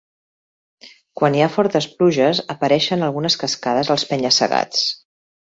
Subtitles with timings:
[1.19, 4.85] Quan hi ha fortes pluges, apareixen algunes cascades als penya-segats.